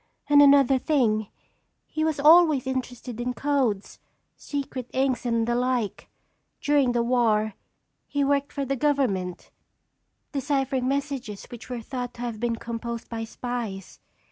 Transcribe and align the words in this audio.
And 0.27 0.41
another 0.41 0.79
thing, 0.79 1.27
he 1.85 2.03
was 2.03 2.19
always 2.19 2.65
interested 2.65 3.21
in 3.21 3.35
codes, 3.35 3.99
secret 4.35 4.89
inks 4.93 5.27
and 5.27 5.47
the 5.47 5.53
like. 5.53 6.09
During 6.59 6.93
the 6.93 7.03
war 7.03 7.53
he 8.07 8.23
worked 8.23 8.51
for 8.51 8.65
the 8.65 8.75
government, 8.75 9.51
deciphering 10.31 10.87
messages 10.87 11.45
which 11.51 11.69
were 11.69 11.81
thought 11.83 12.15
to 12.15 12.21
have 12.21 12.39
been 12.39 12.55
composed 12.55 13.09
by 13.09 13.25
spies. 13.25 13.99